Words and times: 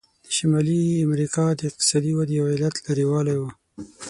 د 0.25 0.27
شمالي 0.37 0.81
امریکا 1.07 1.45
د 1.55 1.61
اقتصادي 1.69 2.11
ودې 2.15 2.33
یو 2.39 2.45
علت 2.53 2.75
لرې 2.85 3.05
والی 3.11 3.35
و. 3.41 3.43